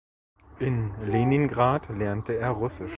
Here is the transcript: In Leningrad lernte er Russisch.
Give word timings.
In 0.57 0.95
Leningrad 1.05 1.89
lernte 1.89 2.33
er 2.35 2.49
Russisch. 2.49 2.89